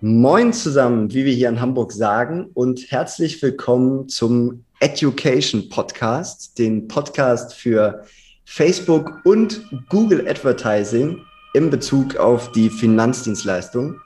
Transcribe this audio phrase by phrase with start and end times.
[0.00, 6.86] Moin zusammen, wie wir hier in Hamburg sagen, und herzlich willkommen zum Education Podcast, den
[6.86, 8.04] Podcast für
[8.44, 11.18] Facebook und Google Advertising
[11.52, 13.96] in Bezug auf die Finanzdienstleistung,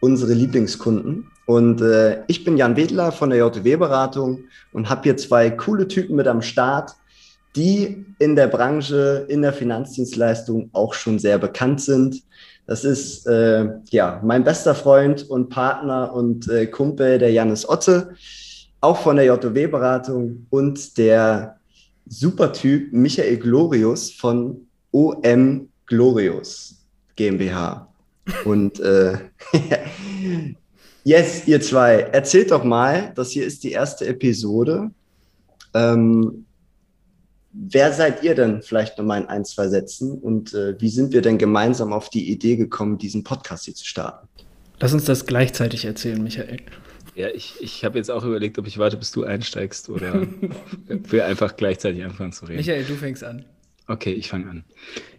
[0.00, 1.30] unsere Lieblingskunden.
[1.44, 6.16] Und äh, ich bin Jan Wedler von der JW-Beratung und habe hier zwei coole Typen
[6.16, 6.96] mit am Start,
[7.56, 12.22] die in der Branche, in der Finanzdienstleistung auch schon sehr bekannt sind.
[12.66, 18.14] Das ist äh, ja mein bester Freund und Partner und äh, Kumpel, der Janis Otte
[18.84, 21.58] auch von der JW-Beratung und der
[22.06, 26.76] Supertyp Michael Glorius von OM Glorius
[27.16, 27.88] GmbH.
[28.44, 29.16] Und äh,
[31.04, 34.90] yes, ihr zwei, erzählt doch mal, das hier ist die erste Episode.
[35.72, 36.44] Ähm,
[37.54, 41.22] wer seid ihr denn vielleicht nochmal in ein, zwei Sätzen und äh, wie sind wir
[41.22, 44.28] denn gemeinsam auf die Idee gekommen, diesen Podcast hier zu starten?
[44.80, 46.58] Lass uns das gleichzeitig erzählen, Michael.
[47.14, 50.22] Ja, ich, ich habe jetzt auch überlegt, ob ich warte, bis du einsteigst oder
[50.88, 52.56] will einfach gleichzeitig anfangen zu reden.
[52.56, 53.44] Michael, du fängst an.
[53.86, 54.64] Okay, ich fange an.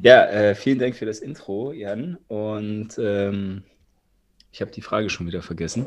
[0.01, 2.17] Ja, äh, vielen Dank für das Intro, Jan.
[2.27, 3.63] Und ähm,
[4.51, 5.85] ich habe die Frage schon wieder vergessen.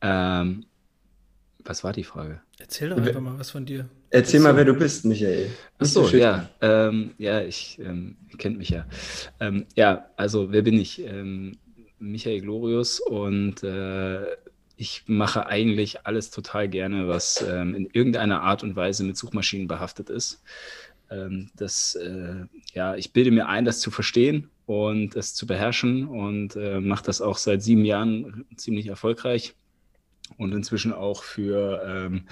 [0.00, 0.64] Ähm,
[1.64, 2.40] was war die Frage?
[2.58, 3.88] Erzähl doch einfach mal was von dir.
[4.10, 5.50] Erzähl mal, wer du bist, Michael.
[5.78, 6.48] Achso, ja.
[6.60, 8.86] Ähm, ja, ich ähm, kennt mich ja.
[9.40, 11.02] Ähm, ja, also wer bin ich?
[11.04, 11.58] Ähm,
[11.98, 14.26] Michael Glorius und äh,
[14.76, 19.68] ich mache eigentlich alles total gerne, was ähm, in irgendeiner Art und Weise mit Suchmaschinen
[19.68, 20.42] behaftet ist.
[21.10, 26.08] Ähm, das, äh, ja, ich bilde mir ein, das zu verstehen und es zu beherrschen
[26.08, 29.54] und äh, mache das auch seit sieben Jahren ziemlich erfolgreich
[30.36, 32.26] und inzwischen auch für ähm,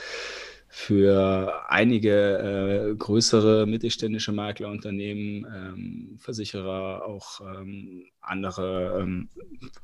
[0.73, 9.28] für einige äh, größere mittelständische Maklerunternehmen, ähm, Versicherer, auch ähm, andere, ähm,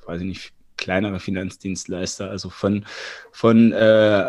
[0.06, 2.86] weiß ich nicht, kleinere Finanzdienstleister, also von,
[3.32, 4.28] von äh,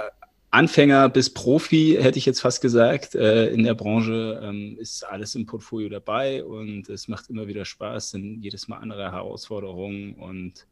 [0.49, 5.35] Anfänger bis Profi, hätte ich jetzt fast gesagt, äh, in der Branche ähm, ist alles
[5.35, 10.65] im Portfolio dabei und es macht immer wieder Spaß, sind jedes Mal andere Herausforderungen und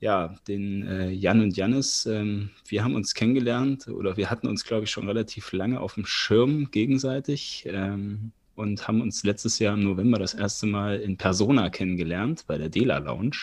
[0.00, 4.64] ja, den äh, Jan und Jannis, ähm, wir haben uns kennengelernt oder wir hatten uns,
[4.64, 9.74] glaube ich, schon relativ lange auf dem Schirm gegenseitig ähm, und haben uns letztes Jahr
[9.74, 13.36] im November das erste Mal in Persona kennengelernt bei der Dela Lounge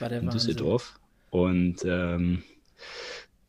[0.00, 0.30] in Wahnsinn.
[0.30, 0.98] Düsseldorf.
[1.30, 2.42] Und ähm,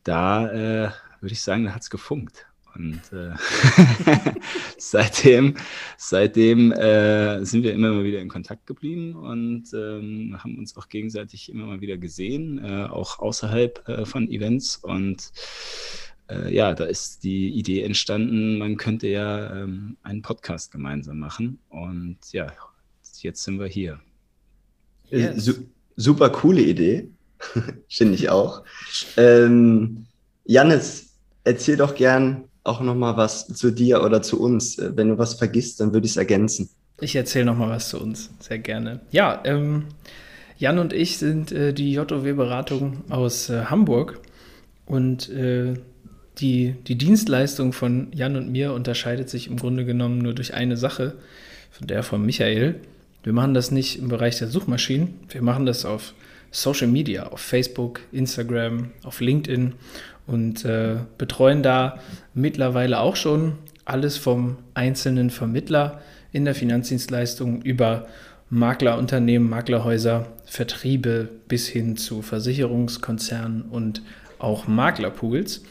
[0.03, 2.45] da äh, würde ich sagen, da hat es gefunkt.
[2.75, 3.31] Und äh,
[4.77, 5.55] seitdem,
[5.97, 10.87] seitdem äh, sind wir immer mal wieder in Kontakt geblieben und ähm, haben uns auch
[10.87, 14.77] gegenseitig immer mal wieder gesehen, äh, auch außerhalb äh, von Events.
[14.77, 15.31] Und
[16.29, 21.59] äh, ja, da ist die Idee entstanden, man könnte ja ähm, einen Podcast gemeinsam machen.
[21.69, 22.53] Und ja,
[23.19, 23.99] jetzt sind wir hier.
[25.09, 25.59] Yes.
[25.97, 27.09] Super coole Idee.
[27.89, 28.63] Finde ich auch.
[29.17, 30.05] Ähm,
[30.45, 31.10] Jannis,
[31.44, 34.78] erzähl doch gern auch noch mal was zu dir oder zu uns.
[34.79, 36.69] Wenn du was vergisst, dann würde ich es ergänzen.
[37.00, 39.00] Ich erzähle noch mal was zu uns, sehr gerne.
[39.12, 39.85] Ja, ähm,
[40.57, 44.19] Jan und ich sind äh, die JOW-Beratung aus äh, Hamburg
[44.85, 45.74] und äh,
[46.38, 50.78] die, die Dienstleistung von Jan und mir unterscheidet sich im Grunde genommen nur durch eine
[50.78, 51.16] Sache,
[51.72, 52.75] von der von Michael.
[53.23, 56.13] Wir machen das nicht im Bereich der Suchmaschinen, wir machen das auf
[56.51, 59.73] Social Media, auf Facebook, Instagram, auf LinkedIn
[60.28, 62.00] und äh, betreuen da
[62.34, 63.53] mittlerweile auch schon
[63.85, 66.01] alles vom einzelnen Vermittler
[66.31, 68.07] in der Finanzdienstleistung über
[68.50, 74.01] Maklerunternehmen, Maklerhäuser, Vertriebe bis hin zu Versicherungskonzernen und
[74.40, 75.63] auch Maklerpools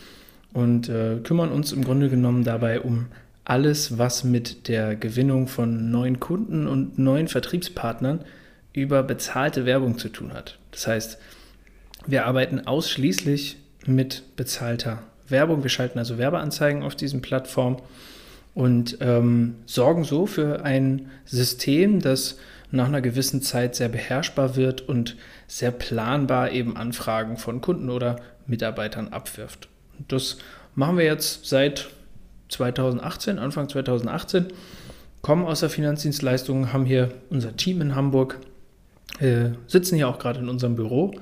[0.53, 3.07] und äh, kümmern uns im Grunde genommen dabei um
[3.45, 8.21] alles, was mit der Gewinnung von neuen Kunden und neuen Vertriebspartnern
[8.73, 10.59] über bezahlte Werbung zu tun hat.
[10.71, 11.19] Das heißt,
[12.07, 13.57] wir arbeiten ausschließlich
[13.87, 15.63] mit bezahlter Werbung.
[15.63, 17.81] Wir schalten also Werbeanzeigen auf diesen Plattformen
[18.55, 22.39] und ähm, sorgen so für ein System, das
[22.71, 25.17] nach einer gewissen Zeit sehr beherrschbar wird und
[25.47, 28.17] sehr planbar eben Anfragen von Kunden oder
[28.47, 29.69] Mitarbeitern abwirft.
[30.09, 30.39] Das
[30.75, 31.89] machen wir jetzt seit
[32.49, 34.47] 2018, Anfang 2018,
[35.23, 38.39] kommen aus der Finanzdienstleistung, haben hier unser Team in Hamburg,
[39.19, 41.13] äh, sitzen hier auch gerade in unserem Büro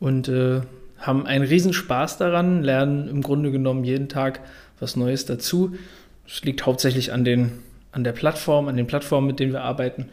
[0.00, 0.60] und äh,
[0.98, 4.40] haben einen Riesenspaß daran, lernen im Grunde genommen jeden Tag
[4.80, 5.76] was Neues dazu.
[6.26, 7.52] Es liegt hauptsächlich an den,
[7.92, 10.06] an der Plattform, an den Plattformen, mit denen wir arbeiten.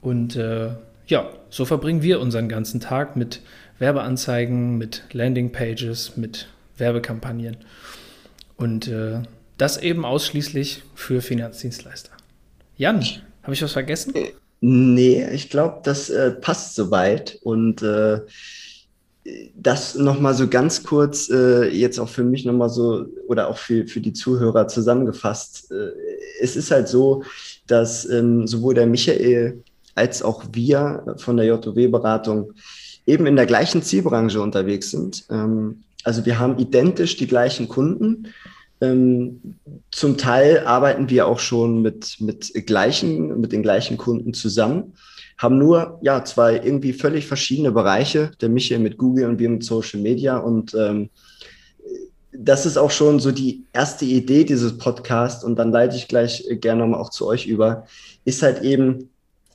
[0.00, 0.70] Und äh,
[1.06, 3.40] ja, so verbringen wir unseren ganzen Tag mit
[3.78, 7.56] Werbeanzeigen, mit Landingpages, mit Werbekampagnen.
[8.56, 9.22] Und äh,
[9.56, 12.12] das eben ausschließlich für Finanzdienstleister.
[12.76, 13.04] Jan,
[13.42, 14.14] habe ich was vergessen?
[14.60, 17.38] Nee, ich glaube, das äh, passt soweit.
[17.42, 18.20] Und äh,
[19.54, 23.86] das nochmal so ganz kurz, äh, jetzt auch für mich nochmal so oder auch für,
[23.86, 25.70] für die Zuhörer zusammengefasst.
[25.70, 25.90] Äh,
[26.40, 27.22] es ist halt so,
[27.66, 29.62] dass ähm, sowohl der Michael
[29.94, 32.52] als auch wir von der JOW-Beratung
[33.06, 35.24] eben in der gleichen Zielbranche unterwegs sind.
[35.30, 38.28] Ähm, also wir haben identisch die gleichen Kunden.
[38.80, 39.56] Ähm,
[39.90, 44.94] zum Teil arbeiten wir auch schon mit, mit, gleichen, mit den gleichen Kunden zusammen
[45.38, 49.62] haben nur ja zwei irgendwie völlig verschiedene Bereiche, der Michael mit Google und wir mit
[49.62, 51.10] Social Media und ähm,
[52.32, 56.44] das ist auch schon so die erste Idee dieses Podcasts und dann leite ich gleich
[56.60, 57.86] gerne nochmal auch zu euch über,
[58.24, 59.10] ist halt eben,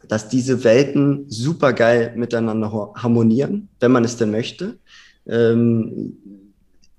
[0.07, 4.77] dass diese Welten super geil miteinander harmonieren, wenn man es denn möchte.
[5.25, 6.17] Ähm,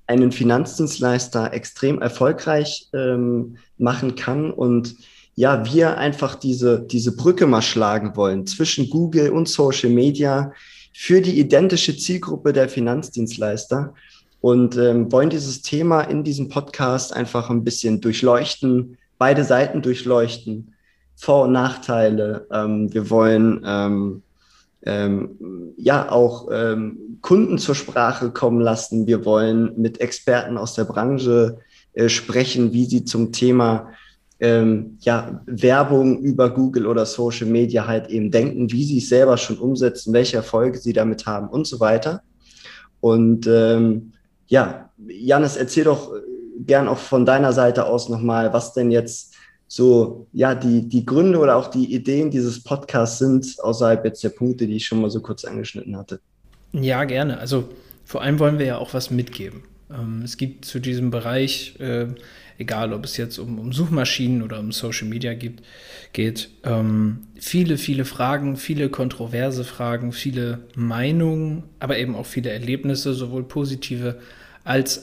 [0.06, 4.96] einen Finanzdienstleister extrem erfolgreich ähm, machen kann und
[5.36, 10.52] ja, wir einfach diese, diese Brücke mal schlagen wollen zwischen Google und Social Media
[10.92, 13.94] für die identische Zielgruppe der Finanzdienstleister
[14.40, 20.74] und ähm, wollen dieses Thema in diesem Podcast einfach ein bisschen durchleuchten, beide Seiten durchleuchten,
[21.16, 22.46] Vor- und Nachteile.
[22.52, 24.22] Ähm, wir wollen
[24.86, 29.06] ähm, ja auch ähm, Kunden zur Sprache kommen lassen.
[29.06, 31.58] Wir wollen mit Experten aus der Branche
[31.94, 33.88] äh, sprechen, wie sie zum Thema
[34.40, 39.36] ähm, ja, Werbung über Google oder Social Media halt eben denken, wie sie es selber
[39.36, 42.22] schon umsetzen, welche Erfolge sie damit haben und so weiter.
[43.00, 44.12] Und ähm,
[44.46, 46.12] ja, Janis, erzähl doch
[46.58, 49.33] gern auch von deiner Seite aus nochmal, was denn jetzt
[49.68, 54.28] so, ja, die, die Gründe oder auch die Ideen dieses Podcasts sind, außerhalb jetzt der
[54.30, 56.20] Punkte, die ich schon mal so kurz angeschnitten hatte.
[56.72, 57.38] Ja, gerne.
[57.38, 57.68] Also
[58.04, 59.62] vor allem wollen wir ja auch was mitgeben.
[59.90, 62.06] Ähm, es gibt zu diesem Bereich äh,
[62.58, 65.62] egal ob es jetzt um, um Suchmaschinen oder um Social Media gibt,
[66.12, 73.14] geht, ähm, viele, viele Fragen, viele kontroverse Fragen, viele Meinungen, aber eben auch viele Erlebnisse,
[73.14, 74.18] sowohl positive als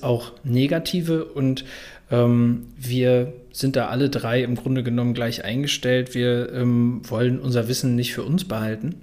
[0.02, 1.26] auch negative.
[1.26, 1.66] Und
[2.10, 6.16] ähm, wir sind da alle drei im Grunde genommen gleich eingestellt.
[6.16, 8.96] Wir ähm, wollen unser Wissen nicht für uns behalten.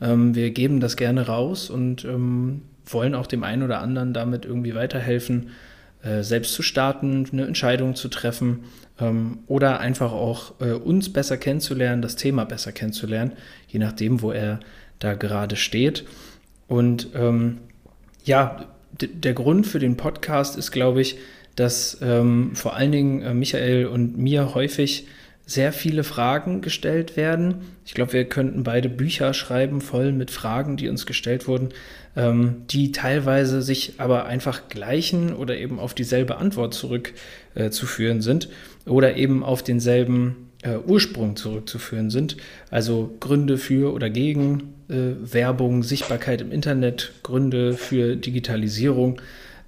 [0.00, 4.44] Ähm, wir geben das gerne raus und ähm, wollen auch dem einen oder anderen damit
[4.44, 5.50] irgendwie weiterhelfen,
[6.02, 8.64] äh, selbst zu starten, eine Entscheidung zu treffen
[9.00, 13.32] ähm, oder einfach auch äh, uns besser kennenzulernen, das Thema besser kennenzulernen,
[13.68, 14.60] je nachdem, wo er
[14.98, 16.04] da gerade steht.
[16.66, 17.58] Und ähm,
[18.24, 18.66] ja,
[19.08, 21.18] der Grund für den Podcast ist, glaube ich,
[21.56, 25.06] dass ähm, vor allen Dingen äh, Michael und mir häufig
[25.44, 27.56] sehr viele Fragen gestellt werden.
[27.84, 31.70] Ich glaube, wir könnten beide Bücher schreiben, voll mit Fragen, die uns gestellt wurden,
[32.16, 38.48] ähm, die teilweise sich aber einfach gleichen oder eben auf dieselbe Antwort zurückzuführen äh, sind
[38.86, 42.36] oder eben auf denselben äh, Ursprung zurückzuführen sind.
[42.70, 49.20] Also Gründe für oder gegen äh, Werbung, Sichtbarkeit im Internet, Gründe für Digitalisierung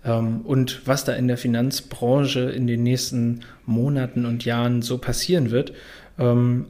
[0.05, 5.51] ähm, und was da in der Finanzbranche in den nächsten Monaten und Jahren so passieren
[5.51, 5.73] wird.
[6.19, 6.67] Ähm,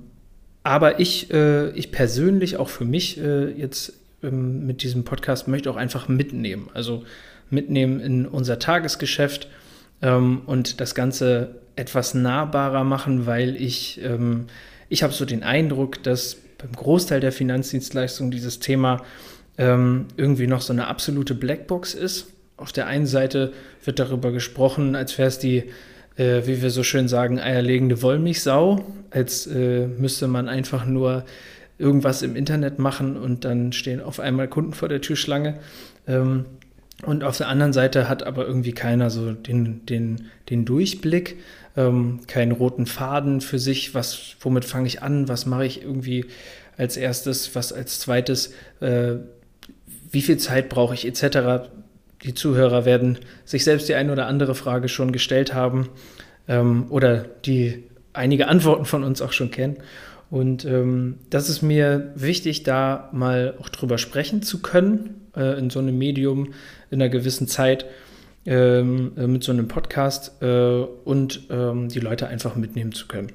[0.62, 5.70] aber ich, äh, ich persönlich, auch für mich äh, jetzt ähm, mit diesem Podcast, möchte
[5.70, 6.70] auch einfach mitnehmen.
[6.72, 7.04] Also
[7.50, 9.48] mitnehmen in unser Tagesgeschäft
[10.02, 14.46] ähm, und das Ganze etwas nahbarer machen, weil ich, ähm,
[14.88, 19.02] ich habe so den Eindruck, dass beim Großteil der Finanzdienstleistungen dieses Thema
[19.58, 23.52] ähm, irgendwie noch so eine absolute Blackbox ist auf der einen Seite
[23.84, 25.64] wird darüber gesprochen, als wäre es die,
[26.16, 31.24] äh, wie wir so schön sagen, eierlegende Wollmilchsau, als äh, müsste man einfach nur
[31.78, 35.58] irgendwas im Internet machen und dann stehen auf einmal Kunden vor der Türschlange.
[36.06, 36.44] Ähm,
[37.02, 41.38] und auf der anderen Seite hat aber irgendwie keiner so den, den, den Durchblick,
[41.76, 46.26] ähm, keinen roten Faden für sich, was, womit fange ich an, was mache ich irgendwie
[46.76, 49.14] als erstes, was als zweites, äh,
[50.10, 51.68] wie viel Zeit brauche ich etc
[52.24, 55.90] die Zuhörer werden sich selbst die eine oder andere Frage schon gestellt haben
[56.48, 59.76] ähm, oder die einige Antworten von uns auch schon kennen.
[60.30, 65.70] Und ähm, das ist mir wichtig, da mal auch drüber sprechen zu können, äh, in
[65.70, 66.54] so einem Medium,
[66.90, 67.86] in einer gewissen Zeit,
[68.46, 73.32] ähm, äh, mit so einem Podcast äh, und ähm, die Leute einfach mitnehmen zu können.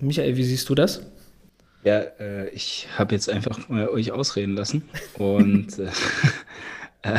[0.00, 1.06] Michael, wie siehst du das?
[1.84, 4.82] Ja, äh, ich habe jetzt einfach mal euch ausreden lassen
[5.18, 5.88] und äh,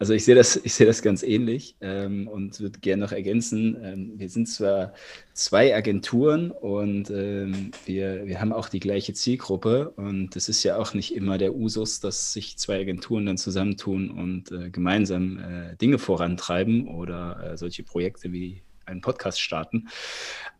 [0.00, 3.76] Also ich sehe das, ich sehe das ganz ähnlich ähm, und würde gerne noch ergänzen.
[3.82, 4.92] Ähm, wir sind zwar
[5.32, 10.76] zwei Agenturen und ähm, wir, wir haben auch die gleiche Zielgruppe und es ist ja
[10.76, 15.76] auch nicht immer der Usus, dass sich zwei Agenturen dann zusammentun und äh, gemeinsam äh,
[15.76, 19.88] Dinge vorantreiben oder äh, solche Projekte wie einen Podcast starten.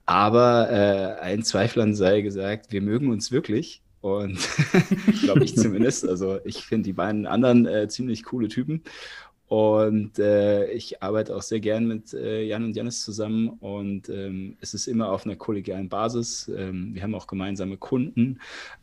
[0.05, 4.39] Aber äh, ein Zweiflern sei gesagt, wir mögen uns wirklich und
[5.23, 6.09] glaube ich zumindest.
[6.09, 8.83] Also ich finde die beiden anderen äh, ziemlich coole Typen.
[9.49, 14.59] Und äh, ich arbeite auch sehr gern mit äh, Jan und Janis zusammen und ähm,
[14.61, 16.53] es ist immer auf einer kollegialen Basis.
[16.55, 18.41] Ähm, wir haben auch gemeinsame Kunden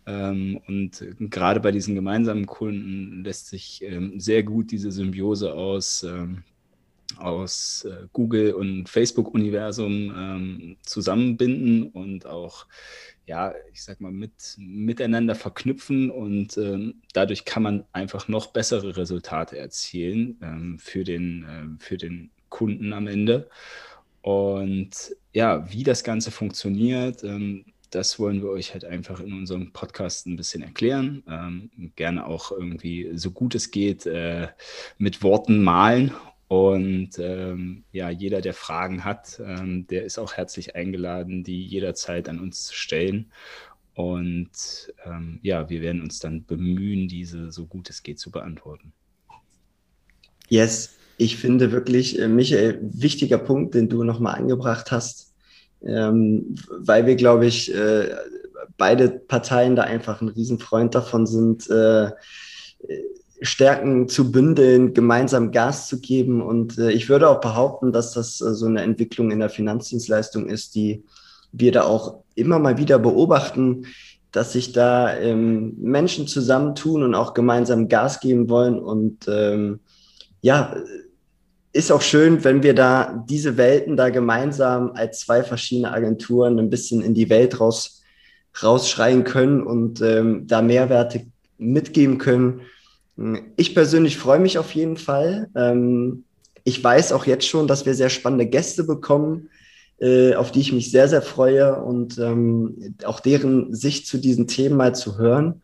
[0.07, 6.01] ähm, und gerade bei diesen gemeinsamen Kunden lässt sich ähm, sehr gut diese Symbiose aus
[6.01, 6.43] ähm,
[7.17, 12.65] aus äh, Google und Facebook-Universum ähm, zusammenbinden und auch
[13.27, 18.97] ja, ich sag mal, mit, miteinander verknüpfen und ähm, dadurch kann man einfach noch bessere
[18.97, 23.49] Resultate erzielen ähm, für, den, äh, für den Kunden am Ende.
[24.21, 29.71] Und ja, wie das Ganze funktioniert, ähm, das wollen wir euch halt einfach in unserem
[29.71, 31.23] Podcast ein bisschen erklären.
[31.27, 34.49] Ähm, gerne auch irgendwie so gut es geht äh,
[34.97, 36.11] mit Worten malen
[36.47, 42.29] und ähm, ja, jeder, der Fragen hat, ähm, der ist auch herzlich eingeladen, die jederzeit
[42.29, 43.31] an uns zu stellen.
[43.95, 48.93] Und ähm, ja, wir werden uns dann bemühen, diese so gut es geht zu beantworten.
[50.49, 55.33] Yes, ich finde wirklich, äh, Michael, wichtiger Punkt, den du nochmal angebracht hast,
[55.81, 58.13] ähm, weil wir, glaube ich, äh,
[58.77, 61.67] beide Parteien da einfach ein Riesenfreund davon sind.
[61.69, 62.11] Äh,
[63.41, 66.41] Stärken zu bündeln, gemeinsam Gas zu geben.
[66.41, 70.47] Und äh, ich würde auch behaupten, dass das äh, so eine Entwicklung in der Finanzdienstleistung
[70.47, 71.03] ist, die
[71.51, 73.85] wir da auch immer mal wieder beobachten,
[74.31, 78.79] dass sich da ähm, Menschen zusammentun und auch gemeinsam Gas geben wollen.
[78.79, 79.79] Und ähm,
[80.41, 80.75] ja,
[81.71, 86.69] ist auch schön, wenn wir da diese Welten da gemeinsam als zwei verschiedene Agenturen ein
[86.69, 88.01] bisschen in die Welt raus,
[88.61, 91.25] rausschreien können und ähm, da Mehrwerte
[91.57, 92.61] mitgeben können
[93.55, 95.49] ich persönlich freue mich auf jeden Fall.
[95.55, 96.25] Ähm,
[96.63, 99.49] ich weiß auch jetzt schon, dass wir sehr spannende Gäste bekommen,
[99.99, 104.47] äh, auf die ich mich sehr, sehr freue und ähm, auch deren Sicht zu diesen
[104.47, 105.61] Themen mal zu hören.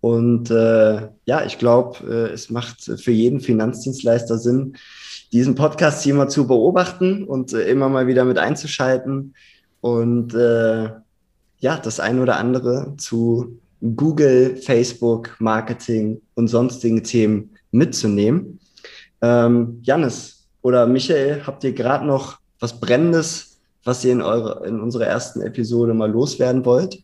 [0.00, 4.74] Und äh, ja, ich glaube, äh, es macht für jeden Finanzdienstleister Sinn,
[5.32, 9.34] diesen Podcast hier mal zu beobachten und immer mal wieder mit einzuschalten
[9.80, 10.32] und
[11.60, 18.58] ja, das ein oder andere zu Google, Facebook, Marketing und sonstigen Themen mitzunehmen.
[19.22, 24.80] Ähm, Janis oder Michael, habt ihr gerade noch was Brennendes, was ihr in, eure, in
[24.80, 27.02] unserer ersten Episode mal loswerden wollt?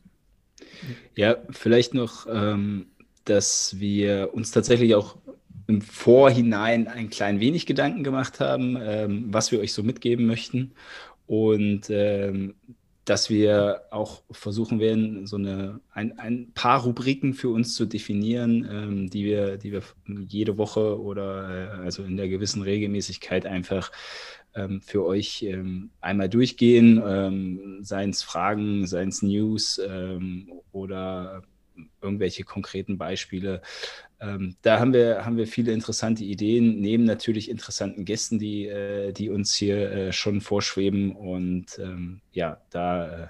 [1.17, 2.87] Ja, vielleicht noch, ähm,
[3.25, 5.17] dass wir uns tatsächlich auch
[5.67, 10.73] im Vorhinein ein klein wenig Gedanken gemacht haben, ähm, was wir euch so mitgeben möchten.
[11.27, 12.55] Und ähm,
[13.05, 18.67] dass wir auch versuchen werden, so eine, ein, ein paar Rubriken für uns zu definieren,
[18.71, 23.93] ähm, die, wir, die wir jede Woche oder äh, also in der gewissen Regelmäßigkeit einfach
[24.55, 31.43] ähm, für euch ähm, einmal durchgehen, ähm, seien es Fragen, seien es News ähm, oder
[32.01, 33.61] irgendwelche konkreten Beispiele.
[34.25, 39.13] Ähm, da haben wir, haben wir viele interessante Ideen, neben natürlich interessanten Gästen, die, äh,
[39.13, 41.15] die uns hier äh, schon vorschweben.
[41.15, 43.27] Und ähm, ja, da äh,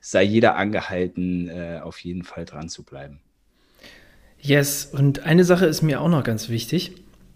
[0.00, 3.20] sei jeder angehalten, äh, auf jeden Fall dran zu bleiben.
[4.40, 6.92] Yes, und eine Sache ist mir auch noch ganz wichtig.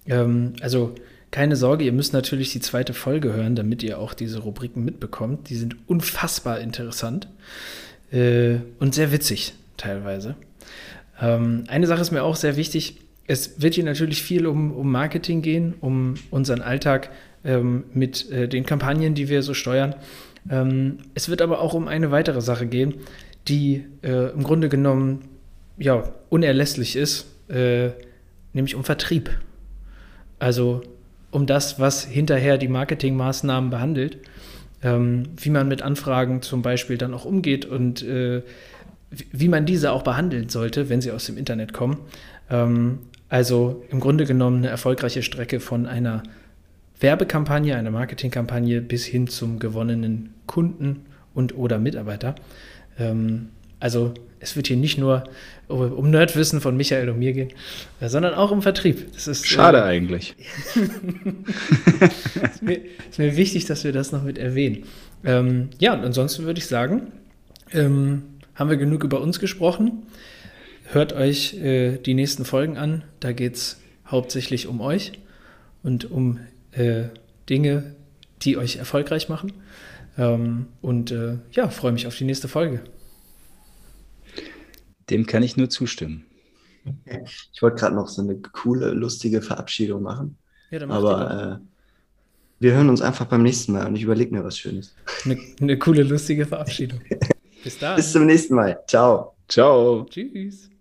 [0.07, 0.95] Ähm, also
[1.31, 5.49] keine Sorge, ihr müsst natürlich die zweite Folge hören, damit ihr auch diese Rubriken mitbekommt.
[5.49, 7.29] Die sind unfassbar interessant
[8.13, 10.37] äh, und sehr witzig teilweise.
[11.21, 12.99] Ähm, eine Sache ist mir auch sehr wichtig.
[13.27, 17.11] Es wird hier natürlich viel um, um Marketing gehen, um unseren Alltag
[17.45, 19.95] ähm, mit äh, den Kampagnen, die wir so steuern.
[20.51, 22.95] Ähm, es wird aber auch um eine weitere Sache gehen,
[23.49, 25.29] die äh, im Grunde genommen
[25.79, 27.91] ja, unerlässlich ist, äh,
[28.53, 29.31] nämlich um Vertrieb.
[30.39, 30.83] Also
[31.31, 34.19] um das, was hinterher die Marketingmaßnahmen behandelt,
[34.83, 38.43] ähm, wie man mit Anfragen zum Beispiel dann auch umgeht und äh,
[39.31, 41.99] wie man diese auch behandeln sollte, wenn sie aus dem Internet kommen.
[42.51, 42.99] Ähm,
[43.33, 46.23] also im Grunde genommen eine erfolgreiche Strecke von einer
[47.01, 52.35] Werbekampagne, einer Marketingkampagne bis hin zum gewonnenen Kunden und oder Mitarbeiter.
[52.99, 53.49] Ähm,
[53.81, 55.25] also es wird hier nicht nur
[55.69, 57.49] um Nerdwissen von Michael und mir gehen,
[58.03, 59.15] äh, sondern auch um Vertrieb.
[59.15, 60.37] Das ist, Schade äh, eigentlich.
[62.43, 64.83] ist, mir, ist, mir, wichtig, dass wir das noch mit erwähnen.
[65.25, 67.13] Ähm, ja, und ansonsten würde ich sagen,
[67.73, 68.25] ähm,
[68.57, 70.03] haben wir genug über uns gesprochen.
[70.93, 73.03] Hört euch äh, die nächsten Folgen an.
[73.19, 75.13] Da geht es hauptsächlich um euch.
[75.83, 76.39] und um
[76.73, 77.05] äh,
[77.49, 77.95] Dinge,
[78.43, 79.55] die euch erfolgreich machen.
[80.19, 82.83] Ähm, und äh, ja, freue mich auf die nächste Folge.
[85.09, 86.27] Dem kann ich nur zustimmen.
[87.55, 90.37] Ich wollte gerade noch so eine coole, lustige Verabschiedung machen.
[90.71, 91.67] Ja, dann Aber äh,
[92.61, 94.95] wir hören uns einfach beim nächsten Mal und ich überlege mir was Schönes.
[95.25, 97.01] Eine, eine coole, lustige Verabschiedung.
[97.65, 97.97] Bis dann.
[97.97, 98.79] Bis zum nächsten Mal.
[98.87, 99.35] Ciao.
[99.49, 100.05] Ciao.
[100.11, 100.72] Tschüss.